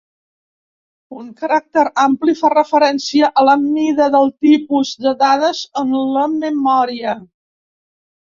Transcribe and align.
Un 1.23 1.25
caràcter 1.41 1.83
ampli 2.03 2.33
fa 2.39 2.51
referència 2.53 3.29
a 3.41 3.43
la 3.49 3.55
mida 3.67 4.09
del 4.17 4.33
tipus 4.47 4.95
de 5.07 5.15
dades 5.21 5.61
en 5.83 5.93
la 6.17 6.25
memòria. 6.39 7.15